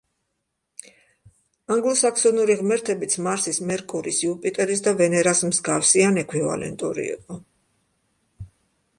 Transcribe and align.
ანგლო-საქსონური 1.73 2.55
ღმერთებიც 2.61 3.17
მარსის, 3.27 3.59
მერკურის, 3.71 4.21
იუპიტერის 4.27 4.81
და 4.87 4.93
ვენერას 5.01 5.41
მსგავსი 5.49 6.03
ან 6.07 6.17
ექვივალენტური 6.23 7.05
იყო. 7.11 7.37